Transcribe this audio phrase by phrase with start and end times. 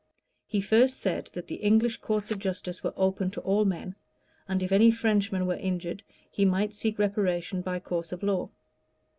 [0.47, 3.93] He first said, that the English courts of justice were open to all men;
[4.47, 8.49] and if any Frenchman were injured, he might seek reparation by course of law.